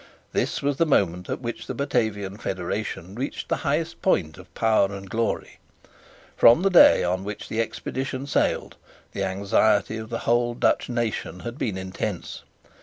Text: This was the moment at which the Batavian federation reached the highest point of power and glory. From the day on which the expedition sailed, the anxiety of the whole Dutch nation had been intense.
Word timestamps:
This 0.33 0.63
was 0.63 0.77
the 0.77 0.87
moment 0.87 1.29
at 1.29 1.41
which 1.41 1.67
the 1.67 1.75
Batavian 1.75 2.35
federation 2.39 3.13
reached 3.13 3.49
the 3.49 3.57
highest 3.57 4.01
point 4.01 4.39
of 4.39 4.51
power 4.55 4.91
and 4.91 5.07
glory. 5.07 5.59
From 6.35 6.63
the 6.63 6.71
day 6.71 7.03
on 7.03 7.23
which 7.23 7.47
the 7.49 7.61
expedition 7.61 8.25
sailed, 8.25 8.77
the 9.11 9.23
anxiety 9.23 9.97
of 9.97 10.09
the 10.09 10.17
whole 10.25 10.55
Dutch 10.55 10.89
nation 10.89 11.41
had 11.41 11.59
been 11.59 11.77
intense. 11.77 12.41